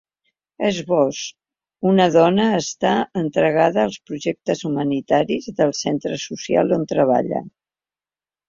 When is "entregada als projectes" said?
3.23-4.65